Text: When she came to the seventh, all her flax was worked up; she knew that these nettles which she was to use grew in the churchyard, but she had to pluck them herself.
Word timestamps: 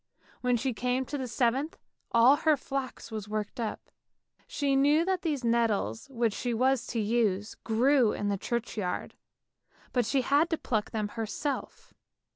When 0.39 0.57
she 0.57 0.73
came 0.73 1.05
to 1.05 1.17
the 1.19 1.27
seventh, 1.27 1.77
all 2.11 2.37
her 2.37 2.57
flax 2.57 3.11
was 3.11 3.29
worked 3.29 3.59
up; 3.59 3.91
she 4.47 4.75
knew 4.75 5.05
that 5.05 5.21
these 5.21 5.43
nettles 5.43 6.09
which 6.09 6.33
she 6.33 6.55
was 6.55 6.87
to 6.87 6.99
use 6.99 7.53
grew 7.63 8.11
in 8.11 8.27
the 8.27 8.35
churchyard, 8.39 9.13
but 9.93 10.07
she 10.07 10.21
had 10.21 10.49
to 10.49 10.57
pluck 10.57 10.89
them 10.89 11.09
herself. 11.09 11.93